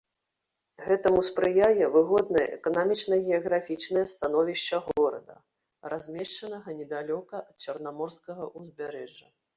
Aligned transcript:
Гэтаму 0.85 1.19
спрыяе 1.27 1.85
выгоднае 1.95 2.45
эканоміка-геаграфічнае 2.57 4.05
становішча 4.15 4.77
горада, 4.89 5.35
размешчанага 5.95 6.69
недалёка 6.79 7.35
ад 7.49 7.55
чарнаморскага 7.67 8.43
ўзбярэжжа. 8.59 9.27